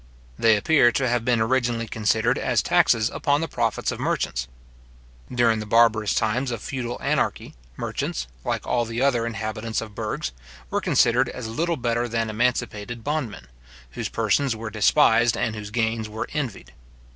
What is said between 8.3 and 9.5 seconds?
like all the other